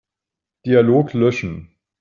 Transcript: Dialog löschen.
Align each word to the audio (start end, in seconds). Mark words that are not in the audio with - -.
Dialog 0.65 1.13
löschen. 1.13 1.75